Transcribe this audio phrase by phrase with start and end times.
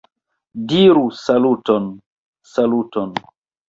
[0.71, 1.85] -Diru "Saluton"!-
[2.57, 3.13] "Saluton"!